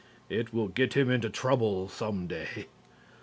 [0.31, 2.65] It will get him into trouble some day.